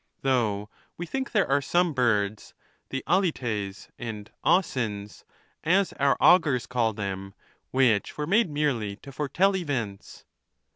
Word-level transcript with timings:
Though 0.23 0.67
we 0.97 1.05
think 1.05 1.31
there 1.31 1.47
are 1.47 1.61
some 1.61 1.93
birds— 1.93 2.55
the 2.89 3.03
alites 3.05 3.87
and 3.99 4.31
oscines,' 4.43 5.23
as 5.63 5.93
our 5.93 6.17
augurs 6.19 6.65
call 6.65 6.93
them— 6.93 7.35
which 7.69 8.17
were 8.17 8.25
made 8.25 8.49
merely 8.49 8.95
to 8.95 9.11
foretell 9.11 9.55
events. 9.55 10.25